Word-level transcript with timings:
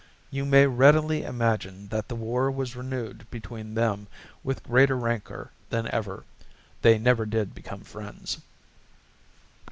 You 0.31 0.45
may 0.45 0.65
readily 0.65 1.21
imagine 1.21 1.89
that 1.89 2.07
the 2.07 2.15
war 2.15 2.49
was 2.49 2.75
renewed 2.75 3.29
between 3.29 3.75
them 3.75 4.07
with 4.43 4.63
greater 4.63 4.97
rancor 4.97 5.51
than 5.69 5.87
ever. 5.93 6.23
They 6.81 6.97
never 6.97 7.23
did 7.27 7.53
become 7.53 7.81
friends. 7.81 8.39